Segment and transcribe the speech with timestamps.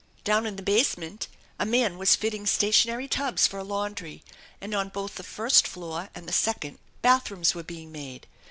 [0.23, 1.27] Down in the basement
[1.59, 4.23] a man was fitting stationary tubs for a laundry,
[4.59, 8.25] and on both the first floor and the second bath rooms were being made.